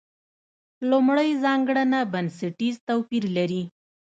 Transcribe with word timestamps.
لومړۍ 0.89 1.29
ځانګړنه 1.43 1.99
بنسټیز 2.13 2.75
توپیر 2.87 3.23
لري. 3.37 3.63